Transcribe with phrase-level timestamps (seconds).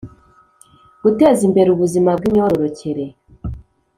[1.03, 3.05] guteza imbere ubuzima bwimyororokere